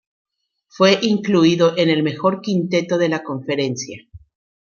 Fue 0.67 0.97
incluido 1.03 1.77
en 1.77 1.89
el 1.91 2.01
mejor 2.01 2.41
quinteto 2.41 2.97
de 2.97 3.07
la 3.09 3.21
conferencia. 3.21 3.99